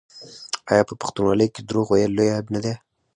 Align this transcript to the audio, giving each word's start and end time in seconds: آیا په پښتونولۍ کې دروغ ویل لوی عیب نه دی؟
آیا 0.71 0.83
په 0.89 0.93
پښتونولۍ 1.01 1.47
کې 1.53 1.61
دروغ 1.63 1.87
ویل 1.89 2.11
لوی 2.17 2.29
عیب 2.35 2.47
نه 2.55 2.59
دی؟ 2.63 2.73